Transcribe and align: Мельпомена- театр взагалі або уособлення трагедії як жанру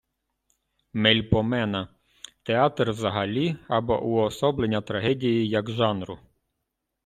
Мельпомена- 1.05 1.81
театр 2.43 2.89
взагалі 2.91 3.55
або 3.67 4.01
уособлення 4.03 4.81
трагедії 4.81 5.49
як 5.49 5.71
жанру 5.71 6.19